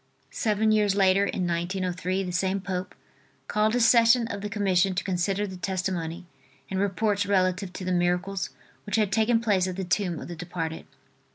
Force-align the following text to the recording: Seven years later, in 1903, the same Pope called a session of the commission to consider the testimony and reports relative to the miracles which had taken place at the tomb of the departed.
Seven 0.31 0.71
years 0.71 0.95
later, 0.95 1.25
in 1.25 1.45
1903, 1.45 2.23
the 2.23 2.31
same 2.31 2.59
Pope 2.59 2.95
called 3.47 3.75
a 3.75 3.79
session 3.79 4.27
of 4.29 4.41
the 4.41 4.49
commission 4.49 4.95
to 4.95 5.03
consider 5.03 5.45
the 5.45 5.57
testimony 5.57 6.25
and 6.71 6.79
reports 6.79 7.27
relative 7.27 7.71
to 7.73 7.85
the 7.85 7.91
miracles 7.91 8.49
which 8.87 8.95
had 8.95 9.11
taken 9.11 9.39
place 9.39 9.67
at 9.67 9.75
the 9.75 9.83
tomb 9.83 10.19
of 10.19 10.27
the 10.27 10.35
departed. 10.35 10.87